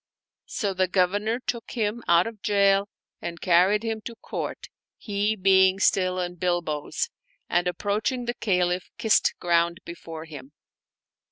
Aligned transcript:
So 0.47 0.73
the 0.73 0.87
Governor 0.87 1.39
took 1.39 1.73
him 1.73 2.01
out 2.07 2.25
of 2.25 2.41
jail 2.41 2.89
and 3.21 3.39
carried 3.39 3.83
him 3.83 4.01
to 4.05 4.13
the 4.13 4.19
Court 4.19 4.65
(he 4.97 5.35
being 5.35 5.79
still 5.79 6.17
in 6.19 6.37
bilboes), 6.37 7.11
and 7.47 7.67
approach 7.67 8.11
ing 8.11 8.25
the 8.25 8.33
Caliph 8.33 8.89
kissed 8.97 9.35
ground 9.39 9.79
before 9.85 10.25
him. 10.25 10.53